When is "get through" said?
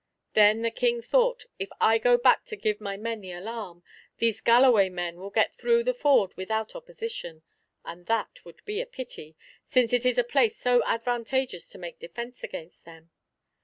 5.29-5.83